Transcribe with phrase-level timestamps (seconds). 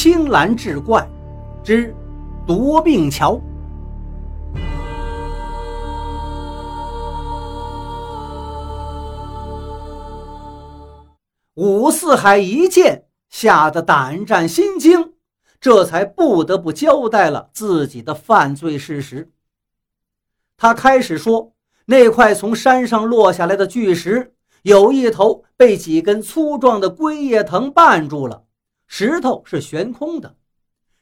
[0.00, 1.04] 青蓝志怪
[1.64, 1.92] 之
[2.46, 3.40] 夺命桥。
[11.56, 15.14] 五四海一见，吓得胆战心惊，
[15.60, 19.32] 这才不得不交代了自己的犯罪事实。
[20.56, 21.54] 他开始说，
[21.86, 28.44] 那块从山上落下来的巨石，有一头被几根粗壮的龟叶藤绊住了，
[28.88, 30.36] 石头是悬空的。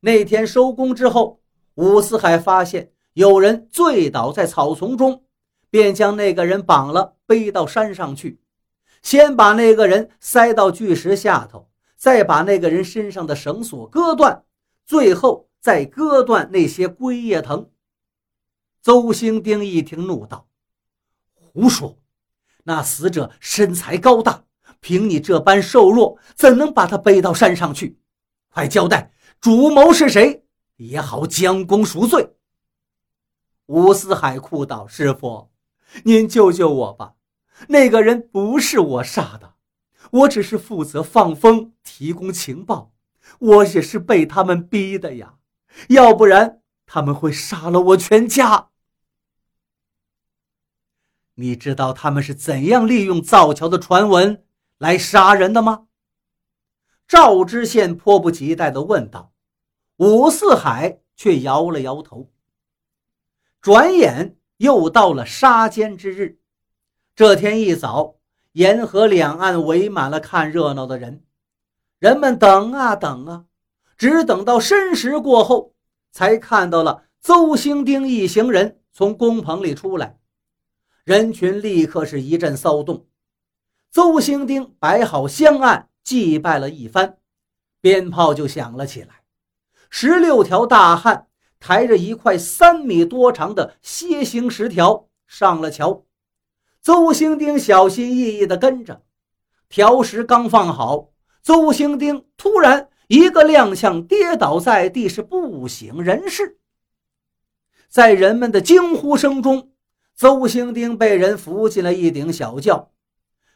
[0.00, 1.42] 那天收工之后，
[1.74, 5.24] 武四海发现有人醉倒在草丛中，
[5.68, 8.40] 便将那个人绑了，背到山上去。
[9.02, 14.44] 先把那个人塞到巨石下头，再把那个人身上的绳索割断，
[14.86, 17.68] 最后再割断那些龟叶藤。
[18.80, 20.48] 邹兴丁一听，怒道
[21.34, 21.98] ：“胡说！
[22.64, 24.44] 那死者身材高大，
[24.82, 27.98] 凭你这般瘦弱，怎能把他背到山上去？
[28.50, 30.44] 快交代，主谋是谁，
[30.76, 32.34] 也好将功赎罪。”
[33.66, 35.50] 吴思海哭道：“师傅，
[36.02, 37.14] 您救救我吧！”
[37.68, 39.54] 那个人不是我杀的，
[40.10, 42.92] 我只是负责放风提供情报，
[43.38, 45.36] 我也是被他们逼的呀，
[45.90, 48.70] 要不然他们会杀了我全家。
[51.36, 54.44] 你知道他们是怎样利用造桥的传闻
[54.82, 55.86] 来杀人的吗？
[57.06, 59.32] 赵知县迫不及待地问道。
[59.98, 62.32] 武四海却摇了摇头。
[63.60, 66.40] 转眼又到了杀奸之日。
[67.14, 68.16] 这天一早，
[68.54, 71.22] 沿河两岸围满了看热闹的人。
[72.00, 73.44] 人们等啊等啊，
[73.96, 75.76] 只等到申时过后，
[76.10, 80.18] 才看到了邹兴丁一行人从工棚里出来。
[81.04, 83.06] 人群立刻是一阵骚动。
[83.92, 87.18] 邹兴丁摆好香案，祭拜了一番，
[87.78, 89.20] 鞭炮就响了起来。
[89.90, 91.26] 十六条大汉
[91.60, 96.06] 抬着一块三米多长的楔形石条上了桥。
[96.80, 99.02] 邹兴丁小心翼翼地跟着，
[99.68, 101.10] 条石刚放好，
[101.42, 106.58] 邹兴丁突然一个踉跄，跌倒在地，是不省人事。
[107.90, 109.72] 在人们的惊呼声中，
[110.16, 112.88] 邹兴丁被人扶进了一顶小轿。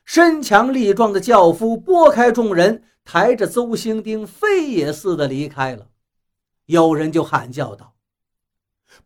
[0.06, 5.88] 身强力壮的轿夫拨开众人，抬着邹兴丁飞也似的离开了。
[6.64, 7.94] 有人就喊叫道：“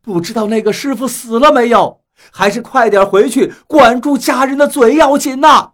[0.00, 5.72] 不知道那个师傅死了没有？”还是快点回去，管住家人的嘴要紧呐！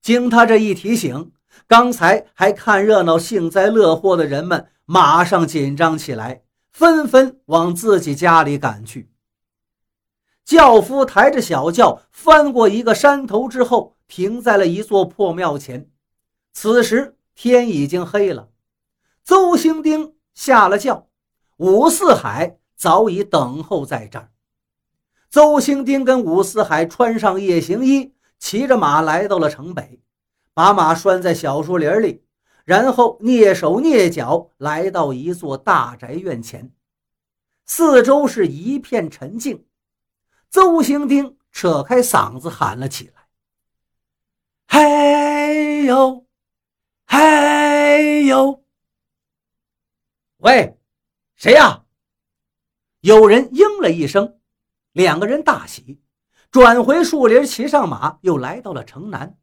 [0.00, 1.32] 经他这一提醒，
[1.66, 9.09] 刚才还看热闹、幸灾乐祸的人们马上紧张起来，纷纷往自己家里赶去。
[10.50, 15.88] 轿夫抬着小轿翻过一个山头之后，停在了一座破庙前。
[16.52, 18.48] 此时天已经黑了，
[19.22, 21.06] 邹兴丁下了轿，
[21.58, 24.32] 伍四海早已等候在这儿。
[25.30, 30.00] 邹兴丁跟伍四海穿上夜行衣，骑着马来到了城北，
[30.52, 32.24] 把马拴在小树林里，
[32.64, 36.72] 然后蹑手蹑脚来到一座大宅院前。
[37.66, 39.64] 四周是一片沉静。
[40.50, 43.28] 邹兴丁扯开嗓子喊了起来
[44.66, 46.26] ：“嘿呦，
[47.06, 48.64] 嘿呦！
[50.38, 50.76] 喂，
[51.36, 51.84] 谁呀？”
[53.00, 54.38] 有人应了一声。
[54.92, 56.02] 两个人大喜，
[56.50, 59.38] 转回树林，骑上马，又来到了城南。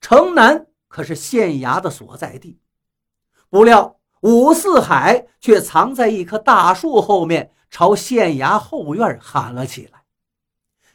[0.00, 2.60] 城南可是县衙的所在地。
[3.48, 9.97] 不料武四海却藏在一棵大树后面，朝县衙后院喊了起来。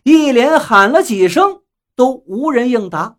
[0.04, 1.62] 一连喊了几声，
[1.96, 3.18] 都无人应答。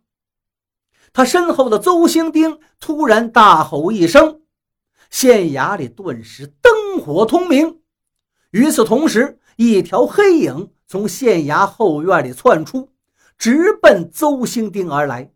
[1.12, 4.42] 他身后的邹兴丁突然大吼一声，
[5.10, 7.80] 县衙里顿时灯火通明。
[8.50, 12.90] 与此同时，一条黑影从县衙后院里窜出，
[13.38, 15.32] 直奔邹兴丁而来。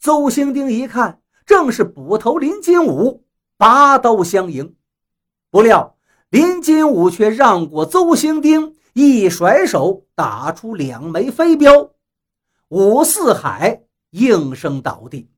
[0.00, 3.24] 邹兴丁一看，正是捕头林金武，
[3.56, 4.74] 拔刀相迎。
[5.50, 5.96] 不料
[6.30, 11.92] 林金武却让过邹兴丁，一甩手打出两枚飞镖，
[12.68, 15.30] 武四海应声倒地。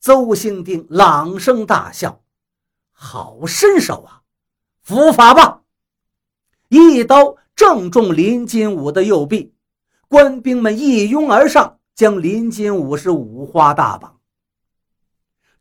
[0.00, 2.22] 邹兴定朗声大笑
[2.92, 4.22] ：“好身手啊，
[4.82, 5.62] 伏法吧！”
[6.68, 9.54] 一刀正中林金武的右臂，
[10.06, 14.20] 官兵们一拥而上，将林金武是五花大绑。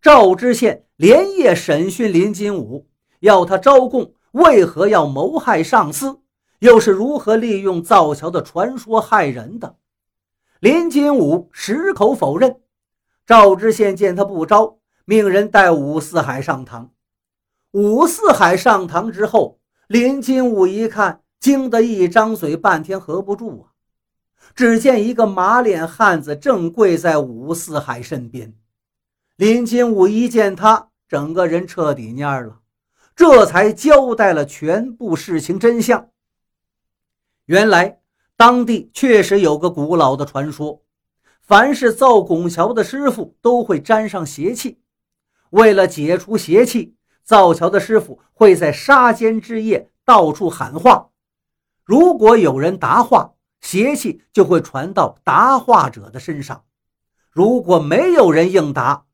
[0.01, 2.87] 赵知县连夜审讯林金武，
[3.21, 6.21] 要他招供，为何要谋害上司，
[6.59, 9.77] 又是如何利用造桥的传说害人的？
[10.59, 12.57] 林金武矢口否认。
[13.25, 16.91] 赵知县见他不招，命人带武四海上堂。
[17.71, 23.75] 武四海上堂之后，林金武一看，惊得一张嘴，半天合不住啊！
[24.55, 28.53] 只见一个马脸汉子正跪在武四海身边。
[29.35, 32.61] 林金武一见他，整个人彻底蔫了，
[33.15, 36.09] 这才交代了全部事情真相。
[37.47, 38.01] 原来，
[38.35, 40.83] 当地确实有个古老的传说，
[41.41, 44.81] 凡是造拱桥的师傅都会沾上邪气。
[45.51, 51.07] 为了解除邪气，造桥的师傅会在杀间之夜到处喊话，
[51.85, 56.65] 如果有人答话，邪气就会传到答话者的身上；
[57.31, 59.05] 如果没有人应答，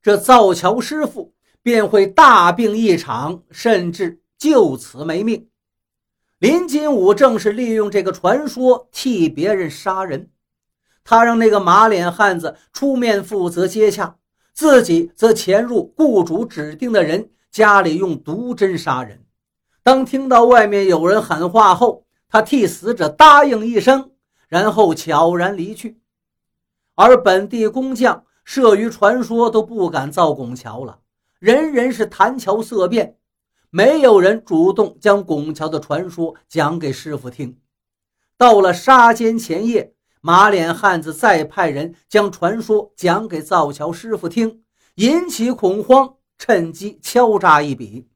[0.00, 5.49] 这造桥师傅便会大病一场，甚至就此没命。
[6.40, 10.30] 林金武正是利用这个传说替别人杀人，
[11.04, 14.16] 他让那个马脸汉子出面负责接洽，
[14.54, 19.22] 自己则潜入雇主指定的人家里用毒针杀人。
[19.82, 24.12] 当听到外面有人喊话后，他替死者答应一声，
[24.48, 26.00] 然后悄然离去。
[26.94, 31.00] 而本地工匠慑于传说，都不敢造拱桥了，
[31.38, 33.18] 人人是谈桥色变。
[33.70, 37.56] 没有人主动将拱桥的传说讲给师傅听。
[38.36, 44.64] 到了杀奸前夜，马脸汉子再派人将传说讲给造桥师傅听，
[44.96, 48.08] 引起恐慌，趁机敲诈一笔。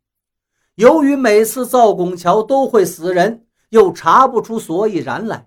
[0.75, 5.47] 由于每次造拱桥都会死人，又查不出所以然来，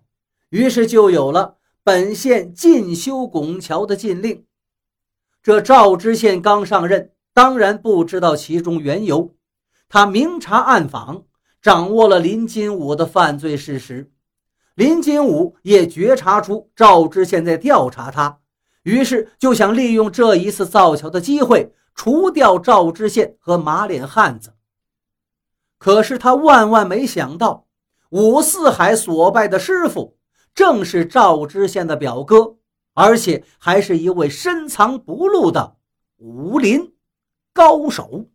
[0.50, 4.46] 于是就有了本县禁修拱桥的禁令。
[5.44, 9.34] 这赵知县刚上任，当然不知道其中缘由。
[9.90, 11.24] 他明察暗访，
[11.62, 14.12] 掌握了林金武的犯罪事实。
[14.76, 18.40] 林金武也觉察出赵知县在调查他，
[18.84, 24.54] 于是就想利用这一次造桥的机会除掉赵知县和马脸汉子。
[25.80, 27.66] 可是他万万没想到，
[28.10, 30.18] 武四海所拜的师傅
[30.54, 32.58] 正是赵知县的表哥，
[32.94, 35.78] 而且还是一位深藏不露的
[36.18, 36.94] 武林
[37.54, 38.26] 高手。